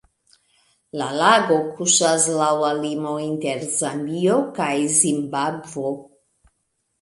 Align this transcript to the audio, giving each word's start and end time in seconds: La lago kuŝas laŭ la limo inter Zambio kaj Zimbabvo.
La 1.01 1.09
lago 1.17 1.57
kuŝas 1.75 2.25
laŭ 2.37 2.47
la 2.63 2.71
limo 2.77 3.11
inter 3.27 3.61
Zambio 3.75 4.39
kaj 4.57 4.71
Zimbabvo. 4.97 5.93